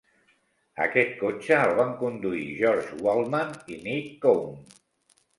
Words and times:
Aquest 0.83 1.11
cotxe 1.17 1.59
el 1.65 1.73
van 1.79 1.91
conduir 1.99 2.45
George 2.61 2.97
Waltman 3.07 3.53
i 3.75 3.77
Nick 3.83 4.17
Cone. 4.25 4.65